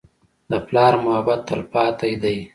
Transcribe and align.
د 0.51 0.53
پلار 0.67 0.93
محبت 1.05 1.39
تلپاتې 1.49 2.13
دی. 2.23 2.37